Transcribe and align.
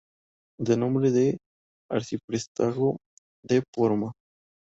Da 0.67 0.75
nombre 0.83 1.09
al 1.09 1.37
Arciprestazgo 1.97 2.89
de 3.51 3.61
Porma. 3.71 4.11